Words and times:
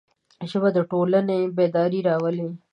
ژبه 0.49 0.69
د 0.75 0.79
ټولنې 0.91 1.39
بیداري 1.55 1.99
راولي 2.07 2.47